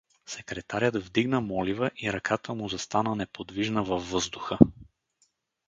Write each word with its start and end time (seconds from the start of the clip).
Секретарят 0.25 0.95
вдигна 1.05 1.41
молива 1.41 1.91
и 2.03 2.13
ръката 2.13 2.53
му 2.53 2.69
застана 2.69 3.15
неподвижна 3.15 3.83
във 3.83 4.11
въздуха. 4.11 4.57